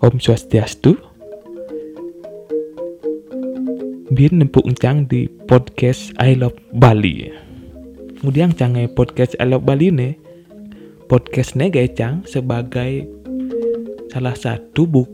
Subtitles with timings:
[0.00, 0.96] Om Swastiastu.
[4.08, 7.28] Biar nempuk encang di podcast I Love Bali.
[8.16, 10.16] Kemudian cangai podcast I Love Bali nih,
[11.04, 13.04] podcast gaya cang sebagai
[14.08, 15.04] salah satu buk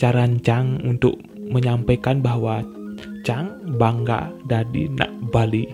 [0.00, 2.64] cara cang untuk menyampaikan bahwa
[3.20, 5.68] cang bangga dari nak Bali.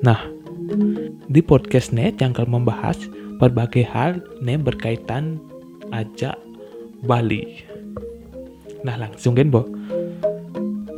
[0.00, 0.24] Nah,
[1.28, 2.96] di podcast cang akan membahas
[3.36, 5.36] berbagai hal nih berkaitan
[5.92, 6.36] ajak
[7.04, 7.62] Bali.
[8.82, 9.62] Nah langsung kan bo.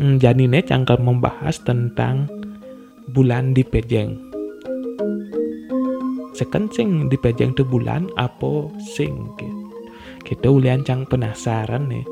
[0.00, 2.24] Hmm, jadi nih akan membahas tentang
[3.12, 4.16] bulan di Pejeng.
[6.32, 9.28] Seken sing di Pejeng tuh bulan apa sing
[10.24, 12.06] kita ulian cang penasaran nih.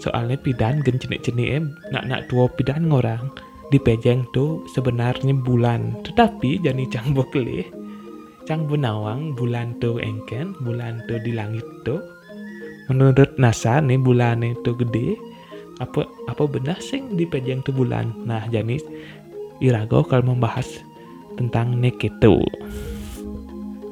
[0.00, 3.28] Soalnya pidan gen jenik-jenik em nak nak dua pidan ngorang
[3.68, 6.00] di Pejeng tuh sebenarnya bulan.
[6.06, 7.79] Tetapi jadi cang bokle
[8.50, 12.02] cang benawang bulan tuh engken bulan tuh di langit tuh
[12.90, 15.14] menurut NASA nih bulan itu gede.
[15.78, 18.10] Apa apa benar sih di pejang tuh bulan?
[18.26, 18.82] Nah jadi
[19.62, 20.66] Irago kalau membahas
[21.38, 22.42] tentang nek itu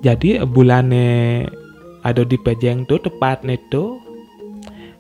[0.02, 1.46] jadi bulannya
[2.02, 4.02] ada di pejang tuh tepat tuh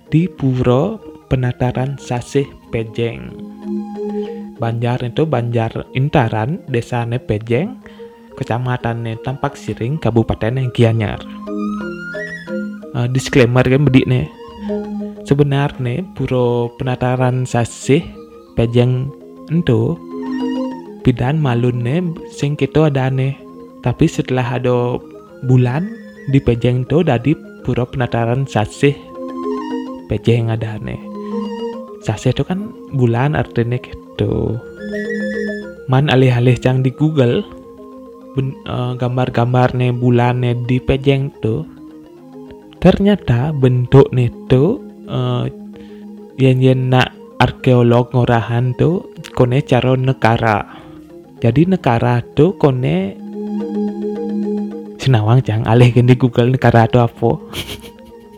[0.06, 3.34] di puro penataran sasih pejeng.
[4.62, 7.97] Banjar itu Banjar Intaran desa Pejeng
[8.38, 11.18] Kecamatan Tampak Siring, Kabupaten Gianyar.
[12.94, 14.30] Uh, disclaimer kan bedik nih.
[15.26, 18.00] Sebenarnya puro penataran sasih
[18.54, 19.10] pejeng
[19.50, 19.98] ento
[21.02, 22.00] pidan malun nih
[22.30, 23.34] sing kita ada nih.
[23.82, 25.02] Tapi setelah ada
[25.42, 25.90] bulan
[26.30, 27.34] di pejeng itu dari
[27.66, 28.94] puro penataran sasih
[30.06, 30.98] pejeng ada nih.
[32.06, 34.56] Sasih itu kan bulan artinya gitu.
[35.90, 37.57] Man alih-alih cang di Google
[38.40, 41.66] uh, gambar-gambar nih bulan nih di pejeng tuh
[42.78, 45.44] ternyata bentuk nih tuh uh,
[46.38, 50.64] yang yang nak arkeolog ngorahan tuh kone cara negara
[51.38, 53.18] jadi negara tuh kone
[54.98, 57.30] senawang cang alih di Google negara tuh apa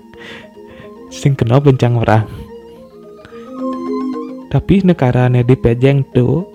[1.20, 2.26] sing kena bencang orang
[4.50, 6.49] tapi negara di pejeng tuh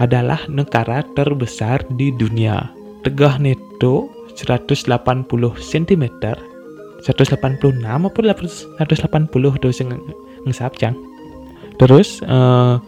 [0.00, 2.72] adalah negara terbesar di dunia.
[3.04, 4.96] Tegah neto 180
[5.60, 6.04] cm
[7.00, 9.88] 186 apa 180 tuh sing
[10.48, 10.96] ngesap cang.
[11.76, 12.80] Terus uh,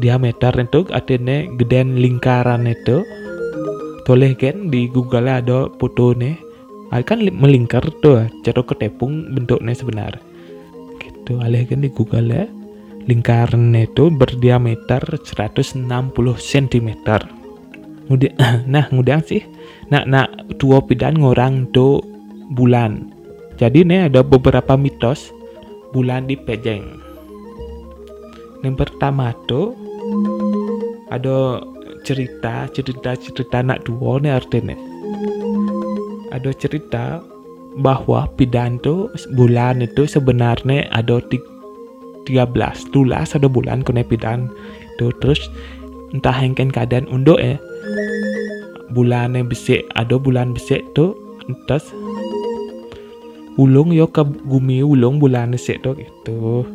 [0.00, 3.04] diameter itu artinya gedean lingkaran itu
[4.04, 6.36] toleh kan di Google ada foto nih
[6.90, 10.12] kan melingkar tuh cara ketepung bentuknya sebenar.
[11.00, 12.44] Gitu alih kan di Google ya
[13.10, 15.90] lingkaran itu berdiameter 160
[16.38, 16.90] cm.
[18.70, 19.42] Nah kemudian sih,
[19.90, 20.28] nak nak
[20.58, 22.02] dua pidan ngorang tuh
[22.54, 23.10] bulan.
[23.58, 25.30] Jadi nih ada beberapa mitos
[25.90, 26.86] bulan di Pejeng.
[28.62, 29.74] Yang pertama tuh
[31.10, 31.62] ada
[32.02, 34.74] cerita cerita cerita nak dua nih artinya.
[36.34, 37.22] Ada cerita
[37.78, 41.49] bahwa pidan tuh bulan itu sebenarnya ada tiga
[42.28, 44.50] 13 tulas ada bulan kena pidan
[44.96, 45.48] itu terus
[46.12, 47.56] entah hengken keadaan undo eh.
[48.90, 51.14] Bulan yang besek ada bulan besek tu
[51.66, 51.88] terus
[53.56, 56.66] ulung yo ke bumi ulung bulan besek tu gitu.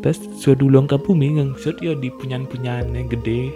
[0.00, 3.52] Terus sudah ulung ke bumi ngangsut yo di punyan-punyan yang gede.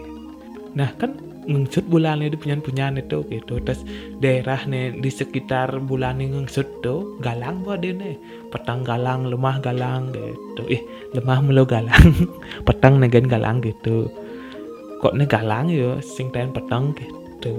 [0.77, 3.59] Nah kan ngangsut bulan itu punyan-punyan itu gitu.
[3.63, 3.83] Terus
[4.23, 8.17] daerah nih di sekitar bulan ini ngangsut tuh galang buat dia nih.
[8.51, 10.63] Petang galang lemah galang gitu.
[10.71, 10.83] Eh
[11.15, 12.31] lemah melo galang.
[12.69, 14.11] Petang negen galang gitu.
[15.03, 17.55] Kok nih galang ya sing ten petang gitu.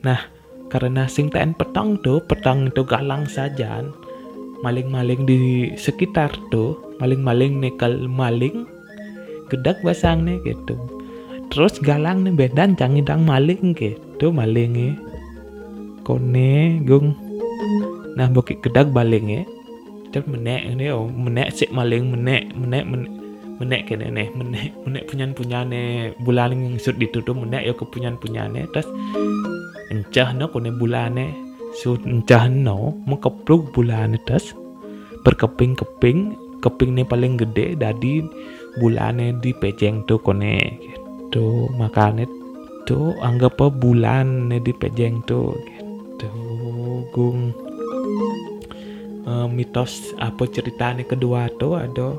[0.00, 0.20] Nah
[0.72, 3.84] karena sing ten petang tuh petang itu galang saja
[4.60, 8.68] maling-maling di sekitar tuh maling-maling nekal maling
[9.48, 10.99] gedak basang nih gitu
[11.50, 14.94] terus galang nih bedan cangidang maling gitu malingnya
[16.06, 17.12] kone gung.
[18.16, 19.46] Nah bukit gedak balingnya
[20.10, 23.10] Terus menek ini oh menek sik maling menek menek menek
[23.62, 28.66] menek kene nih menek menek punyan punyane bulan yang sud ditutup menek yo kepunyan punyane
[28.74, 28.90] terus
[29.94, 31.30] encah no kone bulane.
[31.70, 34.50] Sud encah no mengkepluk bulane terus
[35.22, 38.26] berkeping keping keping nih paling gede dari
[38.82, 40.58] bulane di pejeng tuh kone
[41.30, 41.70] gitu.
[41.78, 42.26] Makanya
[42.90, 46.30] tuh anggap bulan di pejeng tuh gitu
[47.14, 47.54] gung.
[49.30, 52.18] Uh, mitos apa ceritanya kedua tuh ada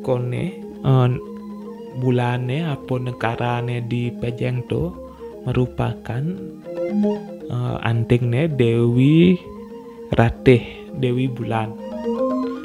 [0.00, 1.10] kone uh,
[2.00, 4.94] bulannya apa negaranya di Pejeng tuh
[5.44, 6.22] merupakan
[7.50, 9.36] uh, antingnya Dewi
[10.14, 10.62] Ratih
[10.96, 11.74] Dewi Bulan.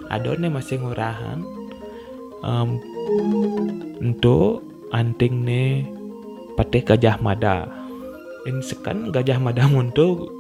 [0.07, 1.41] Ada nih masih ngurahan
[2.45, 2.79] um,
[3.99, 5.85] untuk anting nih
[6.57, 7.69] patih Gajah Mada.
[8.45, 10.31] Ini sekan Gajah Mada untuk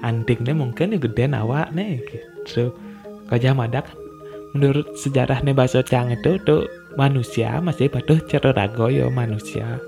[0.00, 2.72] anting nih mungkin gede awak nih gitu.
[3.28, 3.96] Gajah Mada kan
[4.52, 9.80] menurut sejarah nih bahasa Cang itu tuh manusia masih patuh cererago yo manusia.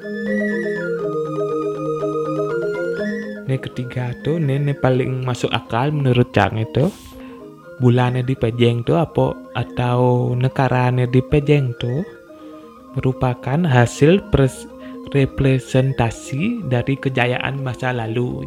[3.44, 6.88] Ini ketiga tuh ini, paling masuk akal menurut Cang itu
[7.76, 9.36] bulannya di Pejeng tuh apa?
[9.52, 12.23] Atau negaranya di Pejeng tuh
[12.94, 14.66] merupakan hasil pres
[15.14, 18.46] representasi dari kejayaan masa lalu.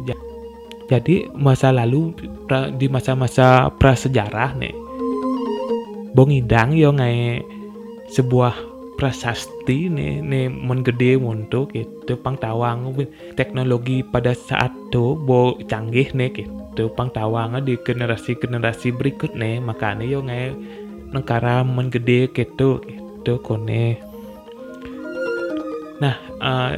[0.88, 2.16] Jadi masa lalu
[2.80, 4.72] di masa-masa prasejarah nih,
[6.16, 7.44] Bongidang yo ngai
[8.08, 8.56] sebuah
[8.96, 12.96] prasasti nih nih menggede untuk itu pangtawang.
[13.36, 20.06] Teknologi pada saat tuh bo canggih nih gitu gitu pangtawang di generasi-generasi berikut nih makanya
[20.06, 20.54] yo ngai
[21.10, 23.98] negara menggede gitu gitu kone
[25.98, 26.72] nah uh,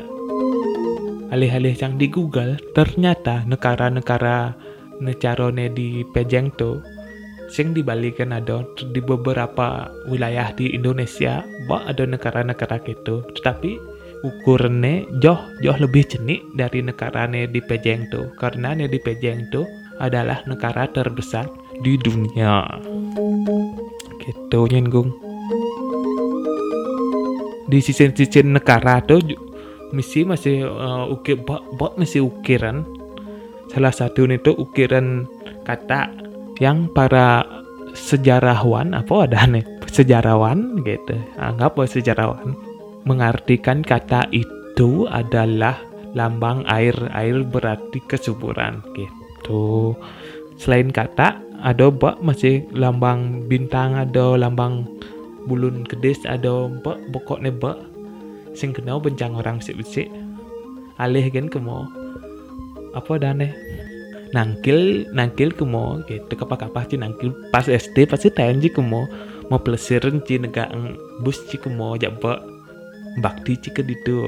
[1.30, 4.56] alih-alih yang di Google ternyata negara-negara
[5.00, 6.82] necarone di Pejeng tuh
[7.50, 13.78] sing dibalikan ada di beberapa wilayah di Indonesia bah ada negara-negara gitu tetapi
[14.20, 19.66] ukurannya jauh jauh lebih jenik dari negara di Pejeng tuh karena di Pejeng tuh
[20.00, 21.46] adalah negara terbesar
[21.84, 22.64] di dunia.
[24.24, 25.29] Gitu nyenggung.
[27.70, 29.22] Di sisi-sisi negara tuh
[29.94, 32.82] misi masih uh, ukir bot, bot masih ukiran.
[33.70, 35.30] Salah satu itu ukiran
[35.62, 36.10] kata
[36.58, 37.46] yang para
[37.94, 41.14] sejarawan apa ada nih sejarawan gitu.
[41.38, 42.58] Anggap bahwa sejarawan?
[43.06, 45.78] Mengartikan kata itu adalah
[46.12, 49.94] lambang air air berarti kesuburan gitu.
[50.60, 54.88] Selain kata ada bak masih lambang bintang ada lambang
[55.48, 57.78] bulun kedis ada bak pokoknya bak
[58.52, 60.10] sing kenal bencang orang besik-besik
[61.00, 61.88] alih kan kemo
[62.92, 63.54] apa dane
[64.30, 67.34] nangkil nangkil kemo gitu kapah-kapah ci nangkil.
[67.50, 69.06] Pas SD pasti ji kemo
[69.50, 72.38] mau pelesiran ci negang bus ci kemo jabak
[73.18, 74.22] bakti ci ke ditu.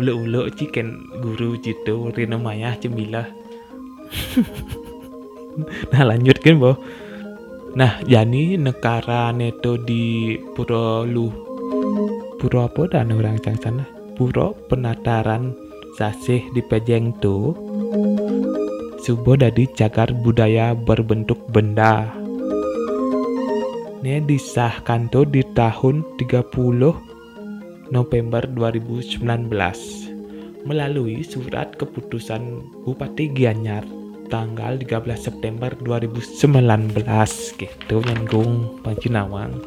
[0.00, 3.28] Ulu-ulu ci ken guru citu rina mayah cemilah.
[5.90, 6.78] Nah lanjutkan boh
[7.74, 11.30] nah jadi negara neto di pura lu
[12.38, 13.82] pura apa dan orang cang
[14.18, 15.54] pura penataran
[15.94, 17.54] sasih di pejeng tu
[19.00, 22.12] subuh dari cagar budaya berbentuk benda.
[24.00, 29.20] Ini disahkan tuh di tahun 30 November 2019
[30.64, 33.99] melalui surat keputusan Bupati Gianyar
[34.30, 36.38] tanggal 13 September 2019
[37.58, 39.58] gitu nyenggung Pancinawang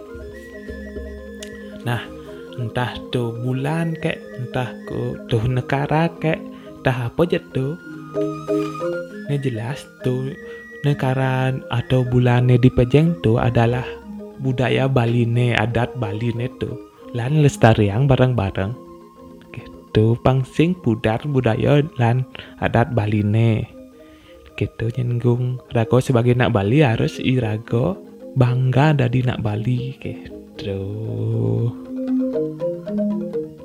[1.84, 2.02] nah
[2.58, 6.42] entah tuh bulan kayak entah ke tuh negara kayak
[6.84, 7.80] entah apa aja tuh.
[9.32, 10.36] Ini jelas tuh
[10.84, 13.88] negara atau bulannya di Pejeng tuh adalah
[14.44, 16.76] budaya Bali nih adat Bali nih tuh.
[17.16, 18.76] Lan lestariang bareng-bareng.
[19.56, 22.28] Gitu pangsing pudar budaya lan
[22.60, 23.83] adat Bali nih
[24.58, 25.60] gitu nyenggung.
[25.74, 27.98] Rago sebagai nak Bali harus irago
[28.38, 30.82] bangga dari nak Bali gitu.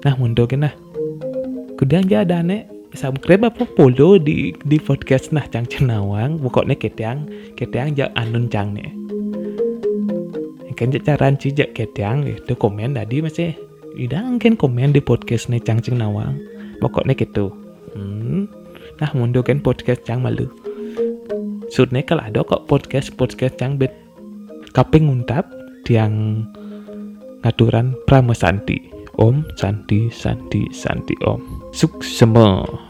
[0.05, 0.73] Nah mundur nah.
[1.79, 2.67] Kemudian jadi ane
[2.97, 6.41] subscribe apa follow di di podcast nah cang cenawang.
[6.43, 8.99] Pokoknya ketang ketang jak anun cang nih
[10.79, 13.51] kan cara cijak ketang itu komen tadi masih
[13.99, 16.39] idang kan komen di podcast nih cang cenawang.
[16.79, 17.51] Pokoknya gitu.
[17.99, 18.47] Hmm.
[19.03, 20.47] nah mundur kan podcast cang malu
[21.69, 23.93] Sudne kalau ada kok podcast-podcast yang bet
[24.73, 25.49] kaping nguntap
[25.89, 26.45] yang
[27.45, 28.97] ngaturan Pramesanti.
[29.19, 31.75] Om Santi Santi Santi Om.
[31.75, 32.88] Suk semua.